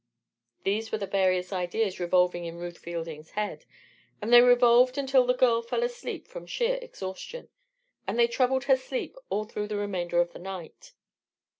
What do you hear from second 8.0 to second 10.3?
and they troubled her sleep all through the remainder